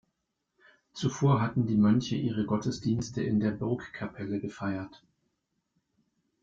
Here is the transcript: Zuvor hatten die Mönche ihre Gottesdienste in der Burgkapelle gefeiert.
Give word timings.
Zuvor 0.93 1.41
hatten 1.43 1.67
die 1.67 1.75
Mönche 1.77 2.15
ihre 2.15 2.47
Gottesdienste 2.47 3.21
in 3.21 3.39
der 3.39 3.51
Burgkapelle 3.51 4.39
gefeiert. 4.39 5.03